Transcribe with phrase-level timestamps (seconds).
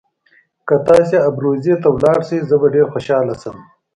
[0.67, 3.57] که تاسي ابروزي ته ولاړ شئ زه به ډېر خوشاله شم.